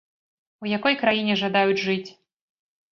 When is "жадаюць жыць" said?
1.43-2.09